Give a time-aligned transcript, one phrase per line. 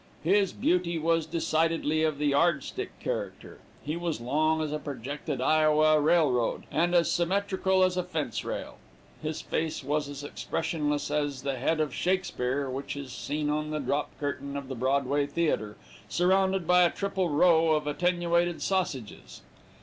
[0.23, 3.59] His beauty was decidedly of the yard stick character.
[3.83, 8.79] He was long as a projected Iowa railroad, and as symmetrical as a fence rail;
[9.21, 13.77] his face was as expressionless as the head of Shakspeare which is seen on the
[13.77, 15.77] drop curtain of the Broadway Theatre,
[16.09, 19.43] surrounded by a triple row of attenuated sausages.